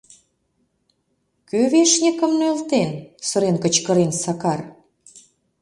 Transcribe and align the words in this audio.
—Кӧ 1.49 1.59
вешньыкым 1.71 2.31
нӧлтен?— 2.39 2.89
сырен 3.27 3.55
кычкырен 3.63 4.11
Сакар. 4.21 4.59